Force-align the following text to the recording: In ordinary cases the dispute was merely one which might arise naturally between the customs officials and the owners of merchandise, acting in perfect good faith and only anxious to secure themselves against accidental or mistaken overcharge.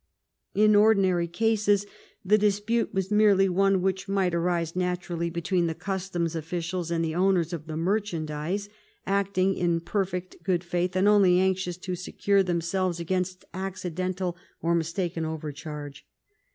In 0.55 0.75
ordinary 0.75 1.27
cases 1.27 1.85
the 2.25 2.35
dispute 2.39 2.91
was 2.91 3.11
merely 3.11 3.47
one 3.47 3.83
which 3.83 4.09
might 4.09 4.33
arise 4.33 4.75
naturally 4.75 5.29
between 5.29 5.67
the 5.67 5.75
customs 5.75 6.35
officials 6.35 6.89
and 6.89 7.05
the 7.05 7.13
owners 7.13 7.53
of 7.53 7.67
merchandise, 7.67 8.67
acting 9.05 9.53
in 9.53 9.79
perfect 9.79 10.37
good 10.41 10.63
faith 10.63 10.95
and 10.95 11.07
only 11.07 11.39
anxious 11.39 11.77
to 11.77 11.93
secure 11.93 12.41
themselves 12.41 12.99
against 12.99 13.45
accidental 13.53 14.35
or 14.59 14.73
mistaken 14.73 15.23
overcharge. 15.23 16.03